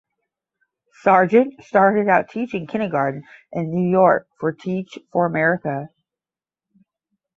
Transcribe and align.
Sargent 1.03 1.63
started 1.63 2.07
out 2.09 2.27
teaching 2.27 2.65
kindergarten 2.65 3.21
in 3.51 3.69
New 3.69 3.87
York 3.91 4.27
for 4.39 4.51
Teach 4.51 4.97
for 5.11 5.27
America. 5.27 5.89